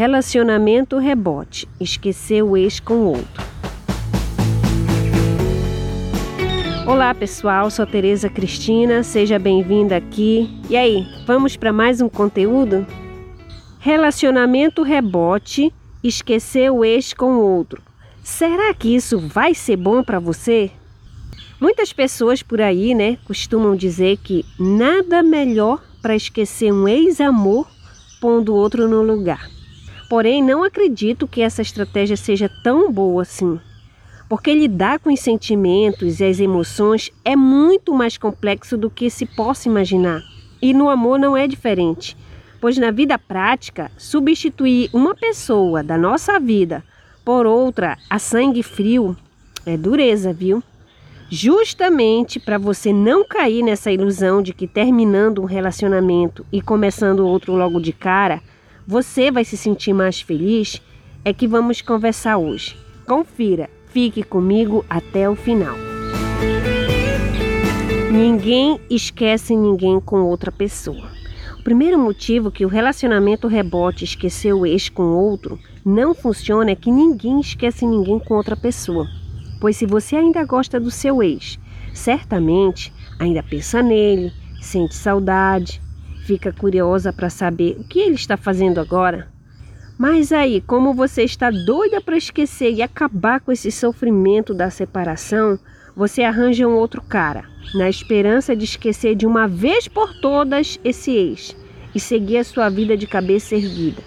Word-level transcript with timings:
Relacionamento 0.00 0.96
rebote. 0.96 1.68
Esquecer 1.78 2.42
o 2.42 2.56
ex 2.56 2.80
com 2.80 3.04
outro. 3.04 3.44
Olá 6.86 7.14
pessoal, 7.14 7.70
sou 7.70 7.86
Tereza 7.86 8.30
Cristina, 8.30 9.02
seja 9.02 9.38
bem-vinda 9.38 9.98
aqui. 9.98 10.58
E 10.70 10.74
aí, 10.74 11.06
vamos 11.26 11.54
para 11.54 11.70
mais 11.70 12.00
um 12.00 12.08
conteúdo? 12.08 12.86
Relacionamento 13.78 14.82
rebote, 14.82 15.70
esquecer 16.02 16.72
o 16.72 16.82
ex 16.82 17.12
com 17.12 17.36
outro. 17.36 17.82
Será 18.24 18.72
que 18.72 18.96
isso 18.96 19.18
vai 19.18 19.52
ser 19.52 19.76
bom 19.76 20.02
para 20.02 20.18
você? 20.18 20.70
Muitas 21.60 21.92
pessoas 21.92 22.42
por 22.42 22.62
aí, 22.62 22.94
né, 22.94 23.18
costumam 23.26 23.76
dizer 23.76 24.16
que 24.16 24.46
nada 24.58 25.22
melhor 25.22 25.78
para 26.00 26.16
esquecer 26.16 26.72
um 26.72 26.88
ex-amor 26.88 27.68
pondo 28.18 28.54
outro 28.54 28.88
no 28.88 29.02
lugar. 29.02 29.49
Porém, 30.10 30.42
não 30.42 30.64
acredito 30.64 31.28
que 31.28 31.40
essa 31.40 31.62
estratégia 31.62 32.16
seja 32.16 32.50
tão 32.64 32.90
boa 32.90 33.22
assim. 33.22 33.60
Porque 34.28 34.52
lidar 34.52 34.98
com 34.98 35.12
os 35.12 35.20
sentimentos 35.20 36.18
e 36.18 36.24
as 36.24 36.40
emoções 36.40 37.12
é 37.24 37.36
muito 37.36 37.94
mais 37.94 38.18
complexo 38.18 38.76
do 38.76 38.90
que 38.90 39.08
se 39.08 39.24
possa 39.24 39.68
imaginar. 39.68 40.20
E 40.60 40.74
no 40.74 40.90
amor 40.90 41.16
não 41.16 41.36
é 41.36 41.46
diferente, 41.46 42.16
pois 42.60 42.76
na 42.76 42.90
vida 42.90 43.16
prática, 43.20 43.88
substituir 43.96 44.90
uma 44.92 45.14
pessoa 45.14 45.80
da 45.80 45.96
nossa 45.96 46.40
vida 46.40 46.82
por 47.24 47.46
outra 47.46 47.96
a 48.10 48.18
sangue 48.18 48.64
frio 48.64 49.16
é 49.64 49.76
dureza, 49.76 50.32
viu? 50.32 50.60
Justamente 51.28 52.40
para 52.40 52.58
você 52.58 52.92
não 52.92 53.24
cair 53.24 53.62
nessa 53.62 53.92
ilusão 53.92 54.42
de 54.42 54.52
que 54.52 54.66
terminando 54.66 55.40
um 55.40 55.44
relacionamento 55.44 56.44
e 56.52 56.60
começando 56.60 57.24
outro 57.24 57.54
logo 57.54 57.78
de 57.80 57.92
cara, 57.92 58.42
você 58.90 59.30
vai 59.30 59.44
se 59.44 59.56
sentir 59.56 59.92
mais 59.92 60.20
feliz, 60.20 60.82
é 61.24 61.32
que 61.32 61.46
vamos 61.46 61.80
conversar 61.80 62.38
hoje. 62.38 62.76
Confira, 63.06 63.70
fique 63.92 64.20
comigo 64.24 64.84
até 64.90 65.30
o 65.30 65.36
final. 65.36 65.76
Ninguém 68.10 68.80
esquece 68.90 69.54
ninguém 69.54 70.00
com 70.00 70.22
outra 70.22 70.50
pessoa. 70.50 71.08
O 71.56 71.62
primeiro 71.62 72.00
motivo 72.00 72.50
que 72.50 72.64
o 72.66 72.68
relacionamento 72.68 73.46
rebote 73.46 74.02
esquecer 74.02 74.52
o 74.52 74.66
ex 74.66 74.88
com 74.88 75.04
outro 75.04 75.56
não 75.84 76.12
funciona 76.12 76.72
é 76.72 76.74
que 76.74 76.90
ninguém 76.90 77.38
esquece 77.38 77.86
ninguém 77.86 78.18
com 78.18 78.34
outra 78.34 78.56
pessoa. 78.56 79.06
Pois 79.60 79.76
se 79.76 79.86
você 79.86 80.16
ainda 80.16 80.44
gosta 80.44 80.80
do 80.80 80.90
seu 80.90 81.22
ex, 81.22 81.60
certamente 81.94 82.92
ainda 83.20 83.40
pensa 83.40 83.84
nele, 83.84 84.32
sente 84.60 84.96
saudade, 84.96 85.80
fica 86.30 86.52
curiosa 86.52 87.12
para 87.12 87.28
saber 87.28 87.76
o 87.80 87.82
que 87.82 87.98
ele 87.98 88.14
está 88.14 88.36
fazendo 88.36 88.78
agora. 88.78 89.26
Mas 89.98 90.30
aí, 90.30 90.60
como 90.60 90.94
você 90.94 91.24
está 91.24 91.50
doida 91.50 92.00
para 92.00 92.16
esquecer 92.16 92.72
e 92.72 92.82
acabar 92.82 93.40
com 93.40 93.50
esse 93.50 93.72
sofrimento 93.72 94.54
da 94.54 94.70
separação, 94.70 95.58
você 95.96 96.22
arranja 96.22 96.68
um 96.68 96.76
outro 96.76 97.02
cara, 97.02 97.46
na 97.74 97.90
esperança 97.90 98.54
de 98.54 98.64
esquecer 98.64 99.16
de 99.16 99.26
uma 99.26 99.48
vez 99.48 99.88
por 99.88 100.14
todas 100.20 100.78
esse 100.84 101.10
ex 101.10 101.56
e 101.92 101.98
seguir 101.98 102.38
a 102.38 102.44
sua 102.44 102.68
vida 102.68 102.96
de 102.96 103.08
cabeça 103.08 103.56
erguida. 103.56 104.00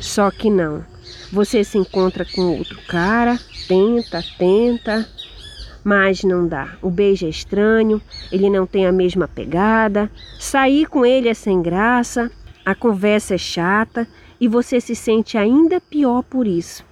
Só 0.00 0.30
que 0.30 0.48
não. 0.48 0.84
Você 1.32 1.64
se 1.64 1.78
encontra 1.78 2.24
com 2.24 2.42
outro 2.58 2.78
cara, 2.86 3.36
tenta, 3.66 4.22
tenta, 4.38 5.04
mas 5.84 6.22
não 6.22 6.46
dá. 6.46 6.76
O 6.82 6.90
beijo 6.90 7.26
é 7.26 7.28
estranho, 7.28 8.00
ele 8.30 8.50
não 8.50 8.66
tem 8.66 8.86
a 8.86 8.92
mesma 8.92 9.26
pegada, 9.26 10.10
sair 10.38 10.86
com 10.86 11.04
ele 11.04 11.28
é 11.28 11.34
sem 11.34 11.62
graça, 11.62 12.30
a 12.64 12.74
conversa 12.74 13.34
é 13.34 13.38
chata 13.38 14.06
e 14.40 14.48
você 14.48 14.80
se 14.80 14.94
sente 14.94 15.36
ainda 15.36 15.80
pior 15.80 16.22
por 16.22 16.46
isso. 16.46 16.84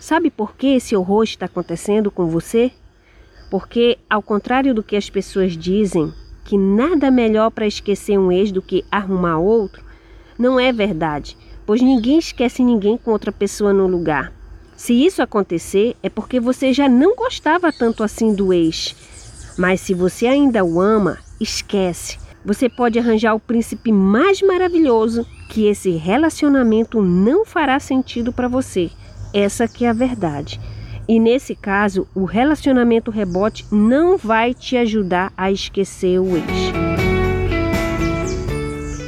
Sabe 0.00 0.30
por 0.30 0.54
que 0.54 0.68
esse 0.68 0.94
horror 0.94 1.24
está 1.24 1.46
acontecendo 1.46 2.10
com 2.10 2.26
você? 2.26 2.70
Porque, 3.50 3.98
ao 4.08 4.22
contrário 4.22 4.74
do 4.74 4.82
que 4.82 4.96
as 4.96 5.10
pessoas 5.10 5.56
dizem, 5.56 6.12
que 6.44 6.56
nada 6.56 7.10
melhor 7.10 7.50
para 7.50 7.66
esquecer 7.66 8.18
um 8.18 8.30
ex 8.30 8.52
do 8.52 8.62
que 8.62 8.84
arrumar 8.90 9.38
outro, 9.38 9.84
não 10.38 10.58
é 10.58 10.72
verdade, 10.72 11.36
pois 11.66 11.82
ninguém 11.82 12.18
esquece 12.18 12.62
ninguém 12.62 12.96
com 12.96 13.10
outra 13.10 13.32
pessoa 13.32 13.72
no 13.72 13.86
lugar. 13.86 14.32
Se 14.78 14.94
isso 14.94 15.20
acontecer, 15.20 15.96
é 16.04 16.08
porque 16.08 16.38
você 16.38 16.72
já 16.72 16.88
não 16.88 17.16
gostava 17.16 17.72
tanto 17.72 18.04
assim 18.04 18.32
do 18.32 18.52
ex. 18.52 18.94
Mas 19.58 19.80
se 19.80 19.92
você 19.92 20.28
ainda 20.28 20.64
o 20.64 20.80
ama, 20.80 21.18
esquece. 21.40 22.16
Você 22.44 22.68
pode 22.68 22.96
arranjar 22.96 23.34
o 23.34 23.40
príncipe 23.40 23.90
mais 23.90 24.40
maravilhoso 24.40 25.26
que 25.50 25.66
esse 25.66 25.90
relacionamento 25.90 27.02
não 27.02 27.44
fará 27.44 27.80
sentido 27.80 28.32
para 28.32 28.46
você. 28.46 28.88
Essa 29.34 29.66
que 29.66 29.84
é 29.84 29.88
a 29.88 29.92
verdade. 29.92 30.60
E 31.08 31.18
nesse 31.18 31.56
caso, 31.56 32.06
o 32.14 32.24
relacionamento 32.24 33.10
rebote 33.10 33.66
não 33.72 34.16
vai 34.16 34.54
te 34.54 34.76
ajudar 34.76 35.32
a 35.36 35.50
esquecer 35.50 36.20
o 36.20 36.36
ex. 36.36 36.44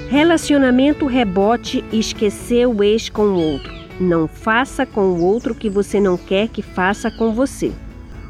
Relacionamento 0.08 1.06
rebote 1.06 1.84
esquecer 1.92 2.66
o 2.66 2.82
ex 2.82 3.08
com 3.08 3.22
o 3.22 3.34
outro. 3.36 3.79
Não 4.00 4.26
faça 4.26 4.86
com 4.86 5.12
o 5.12 5.22
outro 5.22 5.52
o 5.52 5.54
que 5.54 5.68
você 5.68 6.00
não 6.00 6.16
quer 6.16 6.48
que 6.48 6.62
faça 6.62 7.10
com 7.10 7.34
você. 7.34 7.70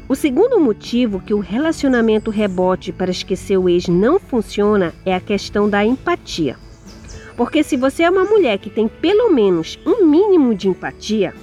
O 0.09 0.13
segundo 0.15 0.59
motivo 0.59 1.21
que 1.21 1.33
o 1.33 1.39
relacionamento 1.39 2.29
rebote 2.29 2.91
para 2.91 3.09
esquecer 3.09 3.55
o 3.55 3.69
ex 3.69 3.87
não 3.87 4.19
funciona 4.19 4.93
é 5.05 5.15
a 5.15 5.21
questão 5.21 5.69
da 5.69 5.85
empatia. 5.85 6.57
Porque 7.37 7.63
se 7.63 7.77
você 7.77 8.03
é 8.03 8.09
uma 8.09 8.25
mulher 8.25 8.57
que 8.57 8.69
tem 8.69 8.89
pelo 8.89 9.31
menos 9.31 9.79
um 9.85 10.05
mínimo 10.05 10.53
de 10.53 10.67
empatia, 10.67 11.33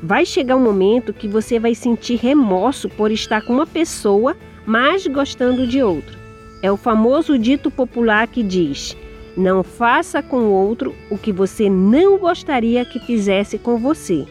vai 0.00 0.24
chegar 0.24 0.54
um 0.54 0.62
momento 0.62 1.12
que 1.12 1.26
você 1.26 1.58
vai 1.58 1.74
sentir 1.74 2.14
remorso 2.14 2.88
por 2.88 3.10
estar 3.10 3.42
com 3.42 3.54
uma 3.54 3.66
pessoa, 3.66 4.36
mas 4.64 5.08
gostando 5.08 5.66
de 5.66 5.82
outra. 5.82 6.16
É 6.62 6.70
o 6.70 6.76
famoso 6.76 7.36
dito 7.36 7.68
popular 7.68 8.28
que 8.28 8.44
diz: 8.44 8.96
não 9.36 9.62
faça 9.62 10.22
com 10.22 10.38
o 10.38 10.52
outro 10.52 10.94
o 11.10 11.16
que 11.16 11.32
você 11.32 11.68
não 11.68 12.18
gostaria 12.18 12.84
que 12.84 12.98
fizesse 12.98 13.58
com 13.58 13.78
você. 13.78 14.26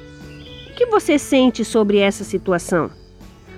O 0.69 0.75
que 0.75 0.85
você 0.85 1.17
sente 1.17 1.65
sobre 1.65 1.97
essa 1.97 2.23
situação? 2.23 2.89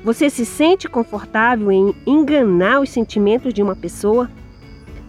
Você 0.04 0.30
se 0.30 0.46
sente 0.46 0.88
confortável 0.88 1.72
em 1.72 1.94
enganar 2.08 2.80
os 2.80 2.90
sentimentos 2.90 3.54
de 3.54 3.62
uma 3.62 3.76
pessoa? 3.76 4.30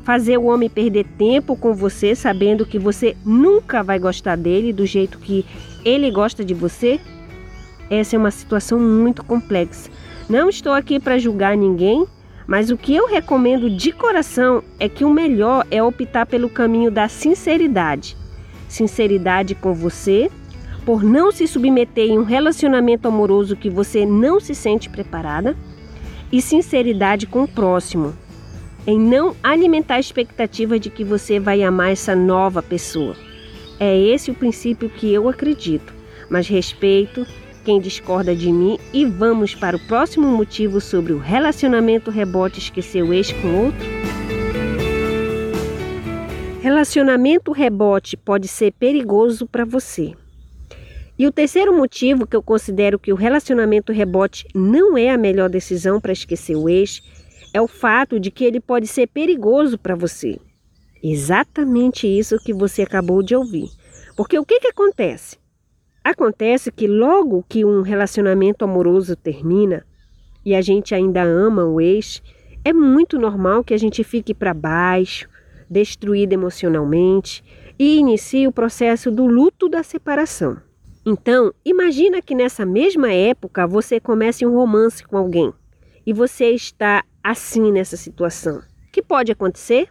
Fazer 0.05 0.37
o 0.37 0.45
homem 0.45 0.69
perder 0.69 1.07
tempo 1.17 1.57
com 1.57 1.73
você 1.73 2.15
sabendo 2.15 2.67
que 2.67 2.79
você 2.79 3.17
nunca 3.25 3.83
vai 3.83 3.99
gostar 3.99 4.37
dele 4.37 4.73
do 4.73 4.85
jeito 4.85 5.19
que 5.19 5.47
ele 5.85 6.11
gosta 6.11 6.45
de 6.45 6.53
você? 6.53 7.01
Essa 7.89 8.17
é 8.17 8.19
uma 8.19 8.31
situação 8.31 8.79
muito 8.79 9.25
complexa. 9.25 9.91
Não 10.29 10.49
estou 10.49 10.73
aqui 10.73 10.99
para 11.01 11.19
julgar 11.19 11.57
ninguém, 11.57 12.07
mas 12.53 12.69
o 12.69 12.77
que 12.77 12.95
eu 12.95 13.09
recomendo 13.09 13.71
de 13.71 13.93
coração 13.93 14.63
é 14.79 14.87
que 14.87 15.07
o 15.07 15.11
melhor 15.11 15.67
é 15.71 15.83
optar 15.83 16.27
pelo 16.27 16.51
caminho 16.51 16.91
da 16.91 17.09
sinceridade. 17.09 18.15
Sinceridade 18.69 19.55
com 19.55 19.73
você, 19.73 20.31
por 20.85 21.03
não 21.03 21.33
se 21.33 21.47
submeter 21.47 22.11
em 22.11 22.19
um 22.19 22.25
relacionamento 22.25 23.09
amoroso 23.09 23.57
que 23.57 23.71
você 23.71 24.05
não 24.05 24.39
se 24.39 24.55
sente 24.55 24.91
preparada, 24.91 25.57
e 26.31 26.43
sinceridade 26.43 27.27
com 27.27 27.45
o 27.45 27.49
próximo, 27.49 28.15
em 28.87 29.01
não 29.01 29.35
alimentar 29.43 29.95
a 29.95 30.01
expectativa 30.01 30.79
de 30.79 30.91
que 30.91 31.05
você 31.05 31.41
vai 31.41 31.63
amar 31.63 31.93
essa 31.93 32.15
nova 32.15 32.63
pessoa. 32.63 33.17
É 33.81 33.99
esse 33.99 34.31
o 34.31 34.35
princípio 34.35 34.91
que 34.91 35.11
eu 35.11 35.27
acredito, 35.27 35.91
mas 36.29 36.49
respeito 36.49 37.27
quem 37.65 37.81
discorda 37.81 38.35
de 38.35 38.53
mim 38.53 38.79
e 38.93 39.05
vamos 39.05 39.55
para 39.55 39.77
o 39.77 39.87
próximo 39.87 40.27
motivo 40.27 40.81
sobre 40.81 41.13
o 41.13 41.19
relacionamento 41.19 42.11
rebote 42.11 42.59
esquecer 42.59 43.03
o 43.03 43.13
ex 43.13 43.33
com 43.33 43.67
outro. 43.67 43.87
Relacionamento 46.61 47.51
rebote 47.53 48.17
pode 48.17 48.47
ser 48.47 48.73
perigoso 48.73 49.47
para 49.47 49.65
você. 49.65 50.13
E 51.19 51.27
o 51.27 51.33
terceiro 51.33 51.77
motivo 51.77 52.27
que 52.27 52.37
eu 52.37 52.43
considero 52.43 52.99
que 52.99 53.13
o 53.13 53.17
relacionamento 53.17 53.93
rebote 53.93 54.47
não 54.55 54.97
é 54.97 55.11
a 55.11 55.19
melhor 55.19 55.49
decisão 55.49 56.01
para 56.01 56.13
esquecer 56.13 56.57
o 56.57 56.69
ex 56.69 57.03
é 57.53 57.61
o 57.61 57.69
fato 57.69 58.19
de 58.19 58.31
que 58.31 58.45
ele 58.45 58.61
pode 58.61 58.87
ser 58.87 59.07
perigoso 59.09 59.79
para 59.79 59.95
você. 59.95 60.39
Exatamente 61.03 62.07
isso 62.07 62.39
que 62.39 62.53
você 62.53 62.83
acabou 62.83 63.23
de 63.23 63.35
ouvir. 63.35 63.69
Porque 64.17 64.39
o 64.39 64.45
que, 64.45 64.61
que 64.61 64.69
acontece? 64.69 65.42
Acontece 66.05 66.73
que 66.73 66.87
logo 66.87 67.45
que 67.49 67.65
um 67.65 67.83
relacionamento 67.83 68.65
amoroso 68.65 69.15
termina 69.15 69.85
e 70.45 70.55
a 70.55 70.61
gente 70.61 70.95
ainda 70.95 71.23
ama 71.23 71.65
o 71.65 71.81
ex, 71.81 72.23
é 72.65 72.73
muito 72.73 73.19
normal 73.19 73.63
que 73.63 73.73
a 73.73 73.79
gente 73.79 74.03
fique 74.03 74.35
para 74.35 74.53
baixo, 74.53 75.29
destruído 75.71 76.33
emocionalmente 76.33 77.45
e 77.79 77.99
inicie 77.99 78.47
o 78.47 78.53
processo 78.53 79.11
do 79.11 79.27
luto 79.27 79.69
da 79.69 79.83
separação. 79.83 80.59
Então, 81.07 81.53
imagina 81.65 82.21
que 82.21 82.35
nessa 82.35 82.67
mesma 82.67 83.13
época 83.13 83.67
você 83.67 83.99
comece 83.99 84.45
um 84.45 84.55
romance 84.55 85.05
com 85.05 85.17
alguém 85.17 85.53
e 86.05 86.13
você 86.13 86.51
está 86.51 87.05
assim 87.23 87.73
nessa 87.73 87.97
situação. 87.97 88.59
O 88.59 88.93
que 88.93 89.03
pode 89.03 89.33
acontecer? 89.33 89.89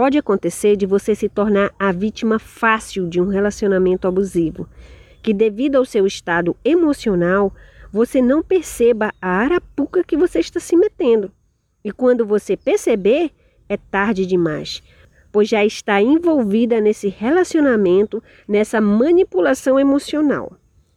pode 0.00 0.16
acontecer 0.16 0.76
de 0.76 0.86
você 0.86 1.14
se 1.14 1.28
tornar 1.28 1.74
a 1.78 1.92
vítima 1.92 2.38
fácil 2.38 3.06
de 3.06 3.20
um 3.20 3.26
relacionamento 3.26 4.08
abusivo, 4.08 4.66
que 5.22 5.34
devido 5.34 5.76
ao 5.76 5.84
seu 5.84 6.06
estado 6.06 6.56
emocional, 6.64 7.52
você 7.92 8.22
não 8.22 8.42
perceba 8.42 9.12
a 9.20 9.28
arapuca 9.28 10.04
que 10.04 10.16
você 10.16 10.38
está 10.38 10.60
se 10.60 10.76
metendo. 10.76 11.30
E 11.84 11.90
quando 11.90 12.26
você 12.26 12.56
perceber, 12.56 13.30
é 13.68 13.76
tarde 13.76 14.26
demais, 14.26 14.82
pois 15.32 15.48
já 15.48 15.64
está 15.64 16.00
envolvida 16.00 16.80
nesse 16.80 17.08
relacionamento, 17.08 18.22
nessa 18.46 18.80
manipulação 18.80 19.78
emocional. 19.78 20.52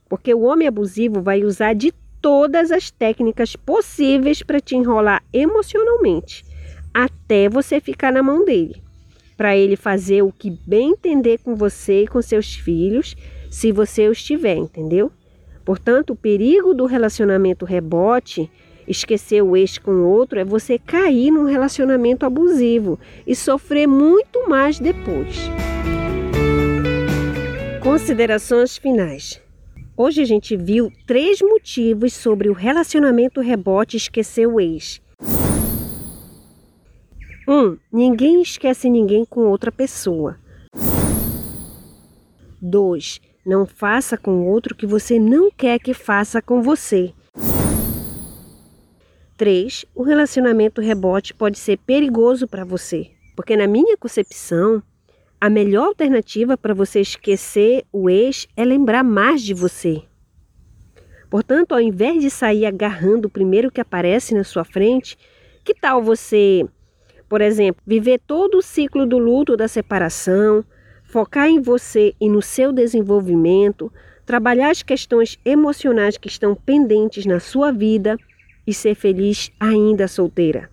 Porque 0.09 0.33
o 0.33 0.41
homem 0.41 0.67
abusivo 0.67 1.21
vai 1.21 1.43
usar 1.43 1.73
de 1.73 1.93
todas 2.21 2.71
as 2.71 2.89
técnicas 2.89 3.55
possíveis 3.55 4.41
para 4.41 4.59
te 4.59 4.75
enrolar 4.75 5.21
emocionalmente, 5.33 6.45
até 6.93 7.49
você 7.49 7.81
ficar 7.81 8.13
na 8.13 8.23
mão 8.23 8.45
dele, 8.45 8.81
para 9.35 9.57
ele 9.57 9.75
fazer 9.75 10.21
o 10.21 10.31
que 10.31 10.49
bem 10.65 10.91
entender 10.91 11.39
com 11.39 11.55
você 11.55 12.03
e 12.03 12.07
com 12.07 12.21
seus 12.21 12.55
filhos, 12.55 13.15
se 13.53 13.71
você 13.71 14.07
os 14.07 14.21
tiver, 14.21 14.55
entendeu? 14.55 15.11
Portanto, 15.63 16.13
o 16.13 16.15
perigo 16.15 16.73
do 16.73 16.87
relacionamento 16.87 17.65
rebote, 17.65 18.49
esquecer 18.87 19.43
o 19.43 19.55
ex 19.55 19.77
com 19.77 19.91
o 19.91 20.09
outro, 20.09 20.39
é 20.39 20.43
você 20.43 20.79
cair 20.79 21.29
num 21.29 21.45
relacionamento 21.45 22.25
abusivo 22.25 22.99
e 23.27 23.35
sofrer 23.35 23.85
muito 23.85 24.49
mais 24.49 24.79
depois. 24.79 25.51
Considerações 27.79 28.75
finais. 28.75 29.39
Hoje 29.95 30.23
a 30.23 30.25
gente 30.25 30.57
viu 30.57 30.91
três 31.05 31.39
motivos 31.39 32.11
sobre 32.11 32.49
o 32.49 32.53
relacionamento 32.53 33.39
rebote 33.39 33.97
esquecer 33.97 34.47
o 34.47 34.59
ex. 34.59 34.99
1. 37.47 37.53
Um, 37.53 37.77
ninguém 37.91 38.41
esquece 38.41 38.89
ninguém 38.89 39.23
com 39.23 39.41
outra 39.41 39.71
pessoa. 39.71 40.39
2. 42.59 43.32
Não 43.45 43.65
faça 43.65 44.17
com 44.17 44.47
outro 44.47 44.73
que 44.73 44.85
você 44.85 45.19
não 45.19 45.51
quer 45.51 45.77
que 45.77 45.93
faça 45.93 46.41
com 46.41 46.61
você. 46.61 47.13
3. 49.35 49.85
O 49.93 50.01
relacionamento 50.01 50.79
rebote 50.79 51.33
pode 51.33 51.59
ser 51.59 51.77
perigoso 51.79 52.47
para 52.47 52.63
você, 52.63 53.11
porque 53.35 53.57
na 53.57 53.67
minha 53.67 53.97
concepção, 53.97 54.81
a 55.41 55.49
melhor 55.49 55.87
alternativa 55.87 56.55
para 56.55 56.73
você 56.73 57.01
esquecer 57.01 57.83
o 57.91 58.09
ex 58.09 58.47
é 58.55 58.63
lembrar 58.63 59.03
mais 59.03 59.41
de 59.41 59.53
você. 59.53 60.03
Portanto, 61.29 61.73
ao 61.73 61.81
invés 61.81 62.21
de 62.21 62.29
sair 62.29 62.65
agarrando 62.65 63.27
o 63.27 63.31
primeiro 63.31 63.69
que 63.69 63.81
aparece 63.81 64.33
na 64.33 64.45
sua 64.45 64.63
frente, 64.63 65.17
que 65.65 65.73
tal 65.73 66.01
você, 66.01 66.65
por 67.27 67.41
exemplo, 67.41 67.83
viver 67.85 68.21
todo 68.25 68.59
o 68.59 68.61
ciclo 68.61 69.05
do 69.05 69.17
luto 69.17 69.57
da 69.57 69.67
separação, 69.67 70.63
focar 71.13 71.47
em 71.47 71.61
você 71.61 72.15
e 72.19 72.27
no 72.27 72.41
seu 72.41 72.73
desenvolvimento, 72.73 73.93
trabalhar 74.25 74.71
as 74.71 74.81
questões 74.81 75.37
emocionais 75.45 76.17
que 76.17 76.27
estão 76.27 76.55
pendentes 76.55 77.23
na 77.27 77.39
sua 77.39 77.71
vida 77.71 78.17
e 78.65 78.73
ser 78.73 78.95
feliz 78.95 79.51
ainda 79.59 80.07
solteira? 80.07 80.71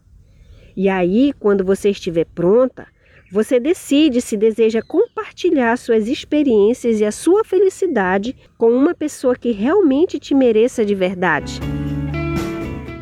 E 0.74 0.88
aí, 0.88 1.34
quando 1.38 1.62
você 1.62 1.90
estiver 1.90 2.24
pronta, 2.24 2.86
você 3.30 3.60
decide 3.60 4.22
se 4.22 4.34
deseja 4.34 4.80
compartilhar 4.80 5.76
suas 5.76 6.08
experiências 6.08 7.00
e 7.00 7.04
a 7.04 7.12
sua 7.12 7.44
felicidade 7.44 8.34
com 8.56 8.70
uma 8.70 8.94
pessoa 8.94 9.36
que 9.36 9.52
realmente 9.52 10.18
te 10.18 10.34
mereça 10.34 10.86
de 10.86 10.94
verdade. 10.94 11.60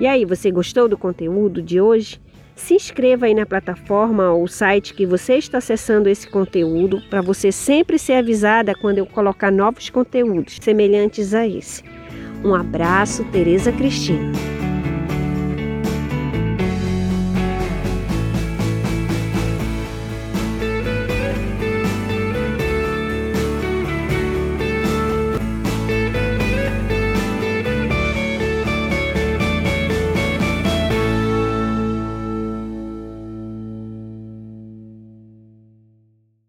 E 0.01 0.09
aí, 0.09 0.25
você 0.25 0.51
gostou 0.51 0.89
do 0.89 0.99
conteúdo 0.99 1.63
de 1.63 1.81
hoje? 1.81 2.21
Se 2.59 2.75
inscreva 2.75 3.27
aí 3.27 3.35
na 3.35 3.47
plataforma 3.47 4.33
ou 4.33 4.47
site 4.47 4.93
que 4.93 5.07
você 5.07 5.37
está 5.37 5.59
acessando 5.59 6.09
esse 6.09 6.29
conteúdo 6.29 7.01
para 7.09 7.23
você 7.23 7.53
sempre 7.53 7.99
ser 7.99 8.15
avisada 8.15 8.75
quando 8.75 8.99
eu 8.99 9.07
colocar 9.07 9.51
novos 9.51 9.89
conteúdos 9.89 10.59
semelhantes 10.61 11.33
a 11.33 11.47
esse. 11.47 11.83
Um 12.45 12.55
abraço, 12.55 13.25
Tereza 13.31 13.73
Cristina. 13.73 14.58